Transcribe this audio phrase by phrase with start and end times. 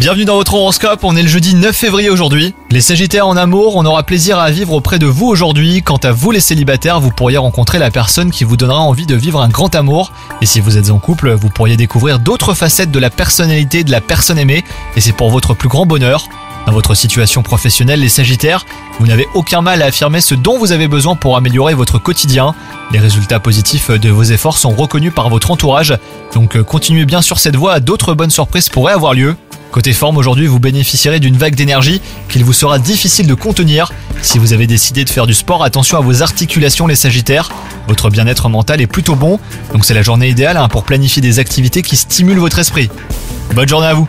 [0.00, 2.56] Bienvenue dans votre horoscope, on est le jeudi 9 février aujourd'hui.
[2.70, 5.80] Les Sagittaires en amour, on aura plaisir à vivre auprès de vous aujourd'hui.
[5.84, 9.14] Quant à vous les célibataires, vous pourriez rencontrer la personne qui vous donnera envie de
[9.14, 10.10] vivre un grand amour.
[10.42, 13.92] Et si vous êtes en couple, vous pourriez découvrir d'autres facettes de la personnalité de
[13.92, 14.64] la personne aimée.
[14.96, 16.28] Et c'est pour votre plus grand bonheur.
[16.66, 18.66] Dans votre situation professionnelle, les Sagittaires,
[18.98, 22.56] vous n'avez aucun mal à affirmer ce dont vous avez besoin pour améliorer votre quotidien.
[22.90, 25.96] Les résultats positifs de vos efforts sont reconnus par votre entourage,
[26.34, 29.36] donc euh, continuez bien sur cette voie, d'autres bonnes surprises pourraient avoir lieu.
[29.70, 33.92] Côté forme, aujourd'hui, vous bénéficierez d'une vague d'énergie qu'il vous sera difficile de contenir.
[34.22, 37.50] Si vous avez décidé de faire du sport, attention à vos articulations les Sagittaires.
[37.86, 39.38] Votre bien-être mental est plutôt bon,
[39.72, 42.90] donc c'est la journée idéale hein, pour planifier des activités qui stimulent votre esprit.
[43.54, 44.08] Bonne journée à vous